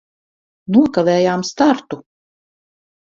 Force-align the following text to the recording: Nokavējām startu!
Nokavējām 0.77 1.45
startu! 1.53 2.01